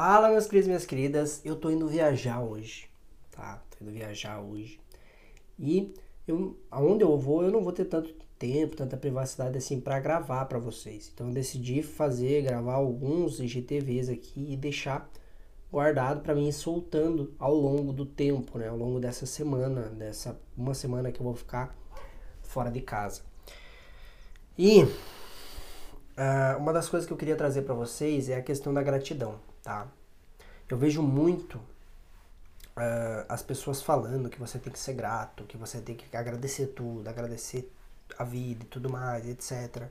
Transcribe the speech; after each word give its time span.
Fala, 0.00 0.28
meus 0.28 0.46
queridos 0.46 0.68
minhas 0.68 0.86
queridas. 0.86 1.44
Eu 1.44 1.56
tô 1.56 1.70
indo 1.70 1.88
viajar 1.88 2.40
hoje, 2.40 2.88
tá? 3.32 3.60
Tô 3.68 3.84
indo 3.84 3.90
viajar 3.92 4.40
hoje. 4.40 4.78
E 5.58 5.92
eu, 6.24 6.56
aonde 6.70 7.02
eu 7.02 7.18
vou, 7.18 7.42
eu 7.42 7.50
não 7.50 7.64
vou 7.64 7.72
ter 7.72 7.84
tanto 7.86 8.14
tempo, 8.38 8.76
tanta 8.76 8.96
privacidade 8.96 9.58
assim 9.58 9.80
para 9.80 9.98
gravar 9.98 10.44
para 10.44 10.60
vocês. 10.60 11.10
Então 11.12 11.26
eu 11.26 11.34
decidi 11.34 11.82
fazer, 11.82 12.42
gravar 12.42 12.74
alguns 12.74 13.40
IGTVs 13.40 14.08
aqui 14.08 14.52
e 14.52 14.56
deixar 14.56 15.10
guardado 15.68 16.20
para 16.20 16.32
mim 16.32 16.52
soltando 16.52 17.34
ao 17.36 17.56
longo 17.56 17.92
do 17.92 18.06
tempo, 18.06 18.56
né? 18.56 18.68
Ao 18.68 18.76
longo 18.76 19.00
dessa 19.00 19.26
semana, 19.26 19.88
dessa 19.88 20.40
uma 20.56 20.74
semana 20.74 21.10
que 21.10 21.18
eu 21.18 21.24
vou 21.24 21.34
ficar 21.34 21.76
fora 22.44 22.70
de 22.70 22.82
casa. 22.82 23.22
E 24.56 24.86
uh, 26.18 26.58
uma 26.58 26.72
das 26.72 26.88
coisas 26.88 27.06
que 27.06 27.12
eu 27.12 27.16
queria 27.16 27.36
trazer 27.36 27.62
para 27.62 27.74
vocês 27.74 28.28
é 28.28 28.36
a 28.36 28.42
questão 28.42 28.74
da 28.74 28.82
gratidão, 28.82 29.38
tá? 29.62 29.86
Eu 30.68 30.76
vejo 30.76 31.00
muito 31.00 31.56
uh, 31.56 33.24
as 33.28 33.42
pessoas 33.42 33.80
falando 33.80 34.28
que 34.28 34.38
você 34.38 34.58
tem 34.58 34.72
que 34.72 34.78
ser 34.78 34.94
grato, 34.94 35.44
que 35.44 35.56
você 35.56 35.80
tem 35.80 35.94
que 35.94 36.14
agradecer 36.16 36.68
tudo, 36.68 37.08
agradecer 37.08 37.72
a 38.18 38.24
vida 38.24 38.64
e 38.64 38.66
tudo 38.66 38.90
mais, 38.90 39.26
etc. 39.28 39.88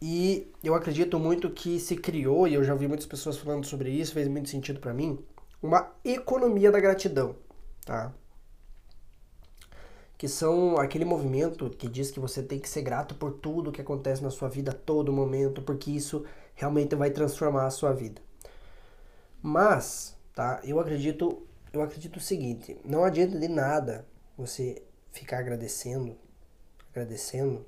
E 0.00 0.52
eu 0.64 0.74
acredito 0.74 1.18
muito 1.18 1.48
que 1.50 1.78
se 1.78 1.96
criou, 1.96 2.48
e 2.48 2.54
eu 2.54 2.64
já 2.64 2.72
ouvi 2.72 2.88
muitas 2.88 3.06
pessoas 3.06 3.38
falando 3.38 3.64
sobre 3.64 3.90
isso, 3.90 4.14
fez 4.14 4.26
muito 4.26 4.48
sentido 4.48 4.80
para 4.80 4.92
mim, 4.92 5.24
uma 5.62 5.92
economia 6.04 6.72
da 6.72 6.80
gratidão, 6.80 7.36
tá? 7.84 8.12
Que 10.22 10.28
são 10.28 10.78
aquele 10.78 11.04
movimento 11.04 11.68
que 11.68 11.88
diz 11.88 12.12
que 12.12 12.20
você 12.20 12.44
tem 12.44 12.60
que 12.60 12.68
ser 12.68 12.82
grato 12.82 13.12
por 13.12 13.32
tudo 13.32 13.72
que 13.72 13.80
acontece 13.80 14.22
na 14.22 14.30
sua 14.30 14.48
vida 14.48 14.70
a 14.70 14.72
todo 14.72 15.12
momento, 15.12 15.60
porque 15.62 15.90
isso 15.90 16.24
realmente 16.54 16.94
vai 16.94 17.10
transformar 17.10 17.66
a 17.66 17.70
sua 17.70 17.92
vida. 17.92 18.22
Mas, 19.42 20.16
tá, 20.32 20.60
eu 20.62 20.78
acredito, 20.78 21.44
eu 21.72 21.82
acredito 21.82 22.18
o 22.18 22.20
seguinte, 22.20 22.78
não 22.84 23.02
adianta 23.02 23.36
de 23.36 23.48
nada 23.48 24.06
você 24.38 24.84
ficar 25.10 25.40
agradecendo, 25.40 26.16
agradecendo, 26.92 27.66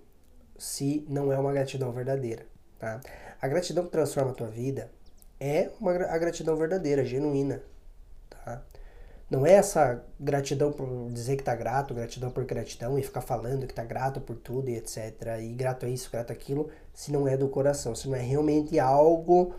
se 0.56 1.04
não 1.08 1.32
é 1.32 1.38
uma 1.40 1.52
gratidão 1.52 1.90
verdadeira, 1.90 2.46
tá? 2.78 3.00
A 3.42 3.48
gratidão 3.48 3.84
que 3.84 3.90
transforma 3.90 4.30
a 4.30 4.34
tua 4.34 4.48
vida 4.48 4.92
é 5.40 5.72
uma 5.80 5.90
a 5.90 6.18
gratidão 6.18 6.54
verdadeira, 6.54 7.04
genuína, 7.04 7.64
tá? 8.30 8.62
Não 9.30 9.46
é 9.46 9.52
essa 9.52 10.04
gratidão 10.20 10.70
por 10.70 11.10
dizer 11.10 11.36
que 11.36 11.42
tá 11.42 11.54
grato, 11.54 11.94
gratidão 11.94 12.30
por 12.30 12.44
gratidão 12.44 12.98
e 12.98 13.02
ficar 13.02 13.22
falando 13.22 13.66
que 13.66 13.74
tá 13.74 13.82
grato 13.82 14.20
por 14.20 14.36
tudo 14.36 14.68
e 14.68 14.76
etc. 14.76 15.38
E 15.40 15.48
grato 15.48 15.86
a 15.86 15.88
isso, 15.88 16.10
grato 16.10 16.30
a 16.30 16.34
aquilo, 16.34 16.70
se 16.92 17.10
não 17.10 17.26
é 17.26 17.36
do 17.36 17.48
coração, 17.48 17.94
se 17.94 18.08
não 18.08 18.16
é 18.16 18.20
realmente 18.20 18.78
algo 18.78 19.54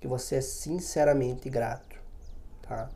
que 0.00 0.08
você 0.08 0.36
é 0.36 0.40
sinceramente 0.40 1.50
grato, 1.50 1.96
tá? 2.62 2.88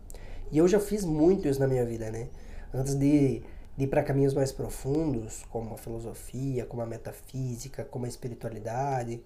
E 0.50 0.58
eu 0.58 0.66
já 0.66 0.80
fiz 0.80 1.04
muito 1.04 1.46
isso 1.46 1.60
na 1.60 1.66
minha 1.66 1.84
vida, 1.84 2.10
né? 2.10 2.28
Antes 2.72 2.94
de, 2.94 3.42
de 3.76 3.84
ir 3.84 3.86
para 3.88 4.02
caminhos 4.02 4.32
mais 4.32 4.50
profundos, 4.50 5.44
como 5.50 5.74
a 5.74 5.78
filosofia, 5.78 6.64
como 6.64 6.80
a 6.82 6.86
metafísica, 6.86 7.84
como 7.84 8.06
a 8.06 8.08
espiritualidade, 8.08 9.22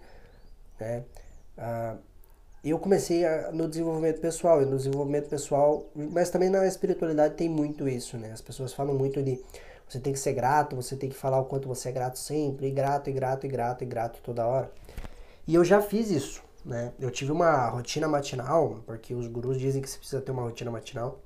né? 0.80 1.05
Ah, 1.56 1.96
eu 2.64 2.78
comecei 2.78 3.25
a, 3.25 3.53
no 3.53 3.69
desenvolvimento 3.69 4.20
pessoal, 4.20 4.62
e 4.62 4.64
no 4.64 4.77
desenvolvimento 4.77 5.28
pessoal, 5.28 5.87
mas 5.95 6.31
também 6.31 6.51
na 6.51 6.67
espiritualidade 6.67 7.34
tem 7.34 7.48
muito 7.48 7.89
isso, 7.89 8.17
né? 8.17 8.33
As 8.33 8.41
pessoas 8.41 8.73
falam 8.73 8.95
muito 8.95 9.23
de 9.23 9.41
você 9.89 9.98
tem 9.98 10.12
que 10.12 10.19
ser 10.19 10.34
grato, 10.34 10.77
você 10.77 10.97
tem 10.97 11.09
que 11.09 11.17
falar 11.17 11.41
o 11.41 11.47
quanto 11.47 11.67
você 11.67 11.89
é 11.89 11.92
grato 11.92 12.19
sempre, 12.19 12.67
e 12.67 12.70
grato, 12.70 13.09
e 13.09 13.12
grato, 13.12 13.47
e 13.47 13.48
grato, 13.48 13.84
e 13.84 13.86
grato 13.86 14.20
toda 14.23 14.47
hora. 14.47 14.70
E 15.47 15.55
eu 15.55 15.64
já 15.64 15.81
fiz 15.81 16.11
isso, 16.11 16.42
né? 16.64 16.92
Eu 17.01 17.11
tive 17.11 17.33
uma 17.33 17.69
rotina 17.69 18.06
matinal, 18.06 18.81
porque 18.84 19.14
os 19.14 19.27
gurus 19.27 19.59
dizem 19.59 19.81
que 19.81 19.89
você 19.89 19.98
precisa 19.98 20.20
ter 20.20 20.31
uma 20.31 20.42
rotina 20.42 20.70
matinal. 20.70 21.20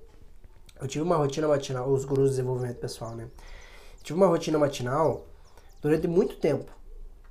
Eu 0.80 0.86
tive 0.86 1.02
uma 1.02 1.16
rotina 1.16 1.48
matinal, 1.48 1.88
os 1.88 2.04
gurus 2.04 2.30
de 2.30 2.36
desenvolvimento 2.36 2.78
pessoal, 2.78 3.16
né? 3.16 3.28
Tive 4.02 4.16
uma 4.16 4.26
rotina 4.28 4.58
matinal 4.58 5.26
durante 5.80 6.06
muito 6.06 6.36
tempo. 6.36 6.70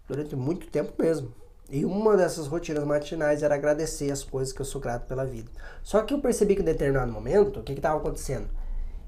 Durante 0.07 0.35
muito 0.35 0.67
tempo 0.67 0.94
mesmo. 1.01 1.34
E 1.71 1.85
uma 1.85 2.17
dessas 2.17 2.47
rotinas 2.47 2.83
matinais 2.83 3.41
era 3.41 3.55
agradecer 3.55 4.11
as 4.11 4.25
coisas 4.25 4.51
que 4.51 4.59
eu 4.59 4.65
sou 4.65 4.81
grato 4.81 5.07
pela 5.07 5.25
vida. 5.25 5.49
Só 5.81 6.01
que 6.03 6.13
eu 6.13 6.19
percebi 6.19 6.53
que 6.53 6.61
em 6.61 6.65
determinado 6.65 7.09
momento, 7.09 7.61
o 7.61 7.63
que 7.63 7.71
estava 7.71 7.97
acontecendo? 7.97 8.49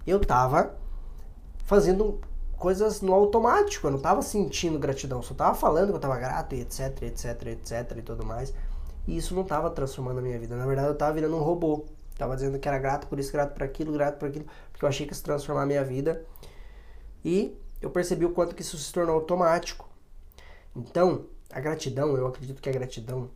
Eu 0.08 0.22
estava 0.22 0.74
fazendo 1.66 2.22
coisas 2.58 3.02
no 3.02 3.14
automático, 3.14 3.86
eu 3.86 3.92
não 3.92 3.98
estava 3.98 4.22
sentindo 4.22 4.80
gratidão, 4.80 5.22
só 5.22 5.34
estava 5.34 5.54
falando 5.54 5.88
que 5.88 5.94
eu 5.94 5.98
estava 5.98 6.18
grato 6.18 6.56
e 6.56 6.62
etc, 6.62 7.02
etc, 7.02 7.48
etc 7.48 7.98
e 7.98 8.02
tudo 8.02 8.26
mais. 8.26 8.54
E 9.06 9.18
isso 9.18 9.36
não 9.36 9.42
estava 9.42 9.70
transformando 9.70 10.20
a 10.20 10.22
minha 10.22 10.40
vida. 10.40 10.56
Na 10.56 10.66
verdade, 10.66 10.88
eu 10.88 10.94
estava 10.94 11.12
virando 11.12 11.36
um 11.36 11.44
robô. 11.44 11.86
Tava 12.18 12.36
dizendo 12.36 12.58
que 12.60 12.68
era 12.68 12.78
grato 12.78 13.08
por 13.08 13.20
isso, 13.20 13.34
grato 13.34 13.54
por 13.54 13.64
aquilo, 13.64 13.92
grato 13.92 14.18
por 14.18 14.30
aquilo, 14.30 14.46
porque 14.72 14.86
eu 14.86 14.88
achei 14.88 15.06
que 15.06 15.12
isso 15.12 15.24
transformar 15.24 15.64
a 15.64 15.66
minha 15.66 15.84
vida. 15.84 16.24
E 17.26 17.58
eu 17.82 17.90
percebi 17.90 18.24
o 18.24 18.30
quanto 18.30 18.56
que 18.56 18.62
isso 18.62 18.78
se 18.78 18.94
tornou 18.94 19.16
automático. 19.16 19.90
Então, 20.74 21.26
a 21.54 21.60
gratidão, 21.60 22.18
eu 22.18 22.26
acredito 22.26 22.62
que 22.62 22.70
a 22.70 22.72
gratidão, 22.72 23.30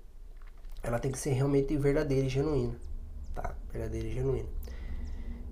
ela 0.82 0.98
tem 0.98 1.12
que 1.12 1.20
ser 1.20 1.32
realmente 1.32 1.78
verdadeira 1.78 2.26
e 2.26 2.30
genuína, 2.30 2.76
tá? 3.36 3.56
Verdadeira 3.72 4.08
e 4.08 4.14
genuína. 4.14 4.50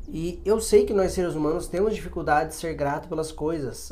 E 0.08 0.42
eu 0.44 0.60
sei 0.60 0.86
que 0.86 0.94
nós 0.94 1.14
seres 1.14 1.36
humanos 1.36 1.68
temos 1.68 1.96
dificuldade 1.96 2.50
de 2.50 2.56
ser 2.56 2.74
grato 2.74 3.08
pelas 3.08 3.32
coisas. 3.32 3.90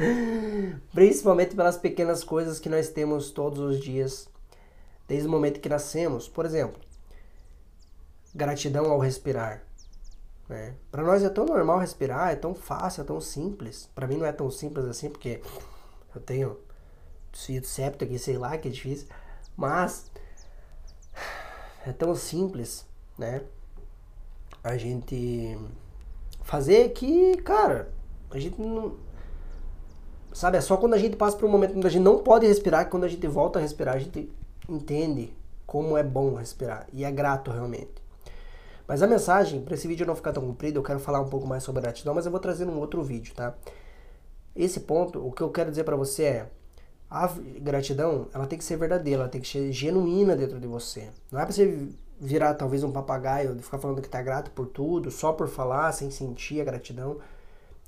Principalmente 0.92 1.54
pelas 1.54 1.76
pequenas 1.76 2.22
coisas 2.24 2.58
que 2.58 2.68
nós 2.68 2.88
temos 2.88 3.30
todos 3.30 3.58
os 3.58 3.80
dias, 3.80 4.28
desde 5.08 5.26
o 5.28 5.30
momento 5.30 5.60
que 5.60 5.68
nascemos. 5.68 6.28
Por 6.28 6.44
exemplo, 6.44 6.80
gratidão 8.34 8.90
ao 8.90 8.98
respirar. 8.98 9.62
Né? 10.48 10.74
Para 10.90 11.02
nós 11.02 11.22
é 11.22 11.30
tão 11.30 11.46
normal 11.46 11.78
respirar, 11.78 12.30
é 12.30 12.36
tão 12.36 12.54
fácil, 12.54 13.02
é 13.02 13.04
tão 13.04 13.20
simples. 13.20 13.88
Para 13.94 14.06
mim 14.06 14.16
não 14.16 14.26
é 14.26 14.32
tão 14.32 14.50
simples 14.50 14.84
assim, 14.86 15.08
porque 15.08 15.40
eu 16.14 16.20
tenho 16.20 16.58
septo 17.36 18.04
aqui, 18.04 18.18
sei 18.18 18.38
lá, 18.38 18.56
que 18.56 18.68
é 18.68 18.70
difícil. 18.70 19.08
Mas 19.56 20.10
é 21.86 21.92
tão 21.92 22.14
simples, 22.14 22.86
né? 23.18 23.42
A 24.62 24.76
gente 24.76 25.58
fazer 26.42 26.90
que, 26.90 27.36
cara, 27.38 27.92
a 28.30 28.38
gente 28.38 28.60
não. 28.60 28.96
Sabe, 30.32 30.58
é 30.58 30.60
só 30.60 30.76
quando 30.76 30.94
a 30.94 30.98
gente 30.98 31.16
passa 31.16 31.36
por 31.36 31.46
um 31.46 31.52
momento 31.52 31.76
onde 31.76 31.86
a 31.86 31.90
gente 31.90 32.02
não 32.02 32.18
pode 32.18 32.46
respirar, 32.46 32.84
que 32.84 32.90
quando 32.90 33.04
a 33.04 33.08
gente 33.08 33.26
volta 33.28 33.58
a 33.58 33.62
respirar, 33.62 33.94
a 33.94 33.98
gente 33.98 34.32
entende 34.68 35.32
como 35.66 35.96
é 35.96 36.02
bom 36.02 36.34
respirar. 36.34 36.88
E 36.92 37.04
é 37.04 37.10
grato 37.12 37.50
realmente. 37.50 38.02
Mas 38.86 39.02
a 39.02 39.06
mensagem, 39.06 39.62
para 39.62 39.74
esse 39.74 39.88
vídeo 39.88 40.06
não 40.06 40.16
ficar 40.16 40.32
tão 40.32 40.44
comprido, 40.44 40.78
eu 40.78 40.82
quero 40.82 40.98
falar 40.98 41.20
um 41.20 41.28
pouco 41.28 41.46
mais 41.46 41.62
sobre 41.62 41.82
gratidão, 41.82 42.14
mas 42.14 42.26
eu 42.26 42.32
vou 42.32 42.40
trazer 42.40 42.64
num 42.64 42.78
outro 42.78 43.02
vídeo, 43.02 43.34
tá? 43.34 43.54
Esse 44.54 44.80
ponto, 44.80 45.24
o 45.26 45.32
que 45.32 45.42
eu 45.42 45.50
quero 45.50 45.70
dizer 45.70 45.84
para 45.84 45.96
você 45.96 46.24
é, 46.24 46.50
a 47.10 47.28
gratidão, 47.60 48.28
ela 48.34 48.46
tem 48.46 48.58
que 48.58 48.64
ser 48.64 48.76
verdadeira, 48.76 49.22
ela 49.22 49.28
tem 49.28 49.40
que 49.40 49.48
ser 49.48 49.70
genuína 49.72 50.34
dentro 50.34 50.58
de 50.58 50.66
você. 50.66 51.10
Não 51.30 51.40
é 51.40 51.44
para 51.44 51.52
você 51.52 51.88
virar 52.20 52.54
talvez 52.54 52.82
um 52.82 52.90
papagaio, 52.90 53.56
ficar 53.62 53.78
falando 53.78 54.00
que 54.00 54.08
tá 54.08 54.22
grato 54.22 54.50
por 54.50 54.66
tudo, 54.66 55.10
só 55.10 55.32
por 55.32 55.48
falar, 55.48 55.92
sem 55.92 56.10
sentir 56.10 56.60
a 56.60 56.64
gratidão, 56.64 57.18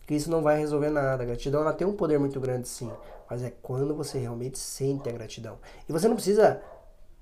que 0.07 0.15
isso 0.15 0.31
não 0.31 0.43
vai 0.43 0.59
resolver 0.59 0.91
nada. 0.91 1.23
A 1.23 1.27
gratidão 1.27 1.63
ela 1.63 1.73
tem 1.73 1.87
um 1.87 1.95
poder 1.95 2.19
muito 2.19 2.39
grande 2.39 2.69
sim, 2.69 2.91
mas 3.29 3.43
é 3.43 3.53
quando 3.63 3.95
você 3.95 4.19
realmente 4.19 4.59
sente 4.59 5.09
a 5.09 5.13
gratidão. 5.13 5.59
E 5.89 5.93
você 5.93 6.07
não 6.09 6.15
precisa 6.15 6.63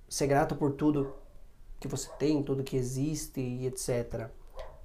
ser 0.08 0.26
grato 0.26 0.54
por 0.54 0.72
tudo 0.72 1.14
que 1.80 1.88
você 1.88 2.08
tem, 2.18 2.42
tudo 2.42 2.64
que 2.64 2.76
existe 2.76 3.40
e 3.40 3.66
etc. 3.66 4.28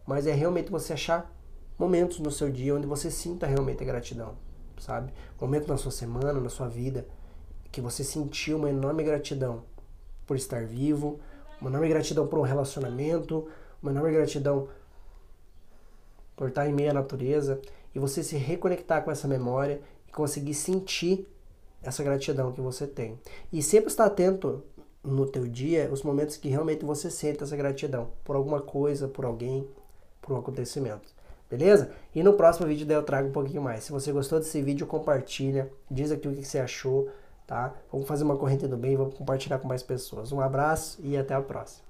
Mas 0.05 0.27
é 0.27 0.31
realmente 0.31 0.71
você 0.71 0.93
achar 0.93 1.31
momentos 1.77 2.19
no 2.19 2.31
seu 2.31 2.49
dia 2.49 2.75
onde 2.75 2.87
você 2.87 3.09
sinta 3.09 3.45
realmente 3.45 3.83
a 3.83 3.85
gratidão 3.85 4.48
sabe? 4.79 5.11
Momento 5.39 5.67
na 5.67 5.77
sua 5.77 5.91
semana, 5.91 6.39
na 6.39 6.49
sua 6.49 6.67
vida, 6.67 7.05
que 7.71 7.81
você 7.81 8.03
sentiu 8.03 8.57
uma 8.57 8.69
enorme 8.69 9.03
gratidão 9.03 9.63
por 10.25 10.35
estar 10.35 10.65
vivo, 10.65 11.19
uma 11.59 11.69
enorme 11.69 11.89
gratidão 11.89 12.27
por 12.27 12.39
um 12.39 12.43
relacionamento, 12.43 13.47
uma 13.81 13.91
enorme 13.91 14.11
gratidão 14.11 14.67
por 16.35 16.49
estar 16.49 16.67
em 16.67 16.73
meio 16.73 16.91
à 16.91 16.93
natureza, 16.93 17.61
e 17.93 17.99
você 17.99 18.23
se 18.23 18.37
reconectar 18.37 19.03
com 19.03 19.11
essa 19.11 19.27
memória 19.27 19.81
e 20.07 20.11
conseguir 20.11 20.53
sentir 20.53 21.27
essa 21.81 22.03
gratidão 22.03 22.51
que 22.51 22.61
você 22.61 22.87
tem. 22.87 23.19
E 23.51 23.61
sempre 23.61 23.89
estar 23.89 24.05
atento 24.05 24.63
no 25.03 25.25
teu 25.25 25.47
dia 25.47 25.89
os 25.91 26.03
momentos 26.03 26.37
que 26.37 26.49
realmente 26.49 26.85
você 26.85 27.09
sente 27.09 27.43
essa 27.43 27.55
gratidão 27.55 28.11
por 28.23 28.35
alguma 28.35 28.61
coisa, 28.61 29.07
por 29.07 29.25
alguém, 29.25 29.67
por 30.21 30.33
um 30.33 30.37
acontecimento. 30.37 31.18
Beleza? 31.49 31.91
E 32.13 32.21
no 32.21 32.33
próximo 32.33 32.67
vídeo 32.67 32.85
daí 32.85 32.95
eu 32.95 33.03
trago 33.03 33.29
um 33.29 33.31
pouquinho 33.31 33.61
mais. 33.61 33.83
Se 33.83 33.91
você 33.91 34.11
gostou 34.11 34.39
desse 34.39 34.61
vídeo, 34.61 34.85
compartilha. 34.85 35.71
Diz 35.89 36.11
aqui 36.11 36.27
o 36.27 36.33
que 36.33 36.43
você 36.43 36.59
achou, 36.59 37.09
tá? 37.47 37.73
Vamos 37.91 38.07
fazer 38.07 38.23
uma 38.23 38.37
corrente 38.37 38.67
do 38.67 38.77
bem, 38.77 38.95
vamos 38.95 39.15
compartilhar 39.15 39.57
com 39.57 39.67
mais 39.67 39.81
pessoas. 39.81 40.31
Um 40.31 40.39
abraço 40.39 40.99
e 41.01 41.17
até 41.17 41.33
a 41.33 41.41
próxima. 41.41 41.88